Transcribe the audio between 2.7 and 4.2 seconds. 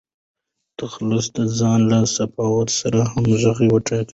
سره همږغى وټاکئ!